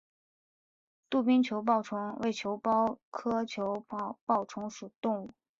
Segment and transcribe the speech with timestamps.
[1.11, 5.29] 杜宾球孢虫为球孢科球孢虫属的动物。